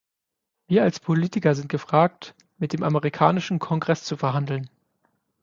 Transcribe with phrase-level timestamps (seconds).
[0.65, 4.67] Wir als Politiker sind gefragt, mit dem amerikanischen Kongreß zu verhandeln.